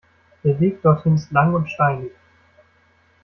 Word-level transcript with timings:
Der 0.43 0.59
Weg 0.59 0.81
dorthin 0.81 1.13
ist 1.13 1.31
lang 1.31 1.53
und 1.53 1.69
steinig. 1.69 2.11